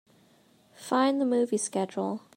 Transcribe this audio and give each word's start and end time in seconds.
Fine 0.73 1.19
the 1.19 1.25
movie 1.27 1.57
schedule. 1.57 2.21